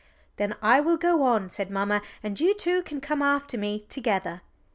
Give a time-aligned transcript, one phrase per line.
[0.37, 4.41] "Then I will go on," said mamma, "and you two can come after me together."